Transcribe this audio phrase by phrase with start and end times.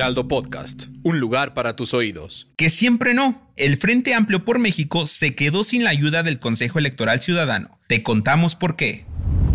[0.00, 2.48] Heraldo Podcast, un lugar para tus oídos.
[2.56, 3.52] Que siempre no.
[3.56, 7.78] El Frente Amplio por México se quedó sin la ayuda del Consejo Electoral Ciudadano.
[7.86, 9.04] Te contamos por qué.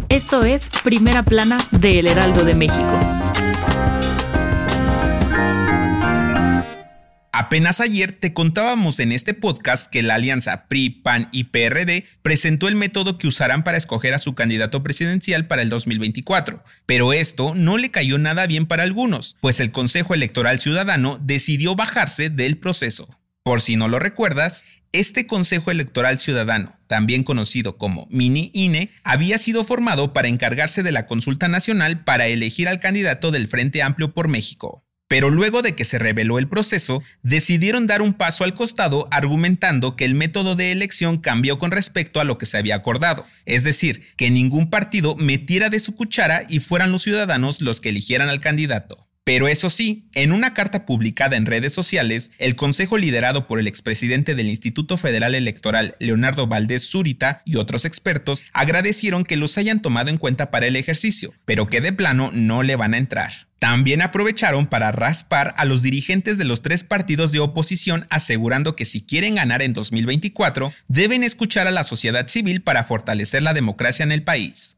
[0.08, 3.25] Esto es Primera Plana de El Heraldo de México.
[7.38, 12.70] Apenas ayer te contábamos en este podcast que la alianza PRI, PAN y PRD presentó
[12.70, 16.64] el método que usarán para escoger a su candidato presidencial para el 2024.
[16.86, 21.76] Pero esto no le cayó nada bien para algunos, pues el Consejo Electoral Ciudadano decidió
[21.76, 23.10] bajarse del proceso.
[23.44, 29.38] Por si no lo recuerdas, este Consejo Electoral Ciudadano, también conocido como Mini INE, había
[29.40, 34.14] sido formado para encargarse de la consulta nacional para elegir al candidato del Frente Amplio
[34.14, 34.85] por México.
[35.16, 39.96] Pero luego de que se reveló el proceso, decidieron dar un paso al costado argumentando
[39.96, 43.64] que el método de elección cambió con respecto a lo que se había acordado, es
[43.64, 48.28] decir, que ningún partido metiera de su cuchara y fueran los ciudadanos los que eligieran
[48.28, 49.05] al candidato.
[49.26, 53.68] Pero eso sí, en una carta publicada en redes sociales, el consejo liderado por el
[53.68, 59.82] expresidente del Instituto Federal Electoral, Leonardo Valdés Zurita, y otros expertos agradecieron que los hayan
[59.82, 63.48] tomado en cuenta para el ejercicio, pero que de plano no le van a entrar.
[63.58, 68.86] También aprovecharon para raspar a los dirigentes de los tres partidos de oposición asegurando que
[68.86, 74.04] si quieren ganar en 2024 deben escuchar a la sociedad civil para fortalecer la democracia
[74.04, 74.78] en el país.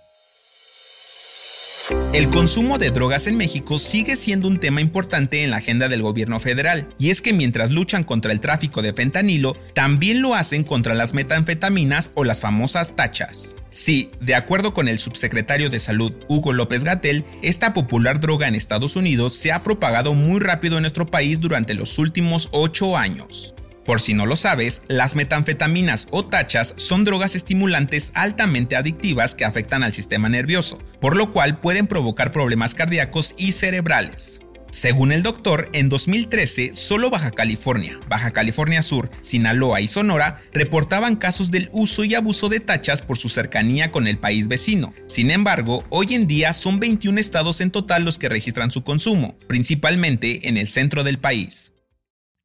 [2.13, 6.01] El consumo de drogas en México sigue siendo un tema importante en la agenda del
[6.01, 10.65] gobierno federal, y es que mientras luchan contra el tráfico de fentanilo, también lo hacen
[10.65, 13.55] contra las metanfetaminas o las famosas tachas.
[13.69, 18.55] Sí, de acuerdo con el subsecretario de Salud Hugo López Gatel, esta popular droga en
[18.55, 23.55] Estados Unidos se ha propagado muy rápido en nuestro país durante los últimos 8 años.
[23.91, 29.43] Por si no lo sabes, las metanfetaminas o tachas son drogas estimulantes altamente adictivas que
[29.43, 34.39] afectan al sistema nervioso, por lo cual pueden provocar problemas cardíacos y cerebrales.
[34.69, 41.17] Según el doctor, en 2013 solo Baja California, Baja California Sur, Sinaloa y Sonora reportaban
[41.17, 44.93] casos del uso y abuso de tachas por su cercanía con el país vecino.
[45.05, 49.35] Sin embargo, hoy en día son 21 estados en total los que registran su consumo,
[49.47, 51.73] principalmente en el centro del país.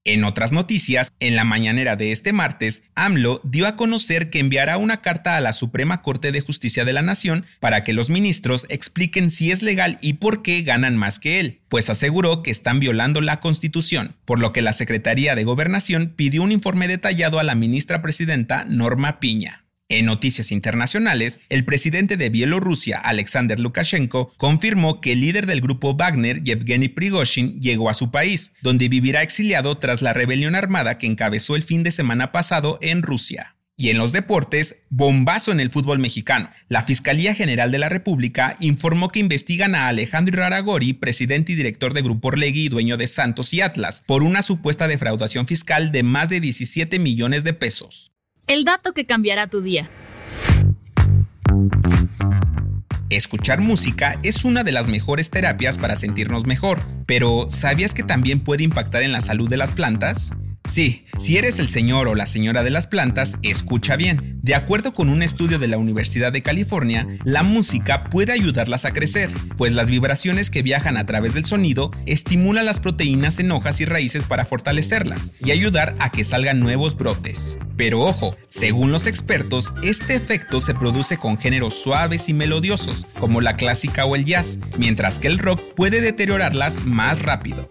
[0.07, 4.79] En otras noticias, en la mañanera de este martes, AMLO dio a conocer que enviará
[4.79, 8.67] una carta a la Suprema Corte de Justicia de la Nación para que los ministros
[8.69, 12.79] expliquen si es legal y por qué ganan más que él, pues aseguró que están
[12.79, 17.43] violando la Constitución, por lo que la Secretaría de Gobernación pidió un informe detallado a
[17.43, 19.66] la ministra presidenta Norma Piña.
[19.89, 25.95] En noticias internacionales, el presidente de Bielorrusia, Alexander Lukashenko, confirmó que el líder del grupo
[25.95, 31.07] Wagner, Yevgeny Prigozhin, llegó a su país, donde vivirá exiliado tras la rebelión armada que
[31.07, 33.55] encabezó el fin de semana pasado en Rusia.
[33.77, 36.51] Y en los deportes, bombazo en el fútbol mexicano.
[36.67, 41.95] La Fiscalía General de la República informó que investigan a Alejandro Aragori, presidente y director
[41.95, 46.03] de Grupo Orlegui y dueño de Santos y Atlas, por una supuesta defraudación fiscal de
[46.03, 48.16] más de 17 millones de pesos.
[48.47, 49.91] El dato que cambiará tu día.
[53.11, 58.39] Escuchar música es una de las mejores terapias para sentirnos mejor, pero ¿sabías que también
[58.39, 60.33] puede impactar en la salud de las plantas?
[60.67, 64.41] Sí, si eres el señor o la señora de las plantas, escucha bien.
[64.43, 68.93] De acuerdo con un estudio de la Universidad de California, la música puede ayudarlas a
[68.93, 73.81] crecer, pues las vibraciones que viajan a través del sonido estimulan las proteínas en hojas
[73.81, 77.59] y raíces para fortalecerlas y ayudar a que salgan nuevos brotes.
[77.77, 83.41] Pero ojo, según los expertos, este efecto se produce con géneros suaves y melodiosos, como
[83.41, 87.71] la clásica o el jazz, mientras que el rock puede deteriorarlas más rápido.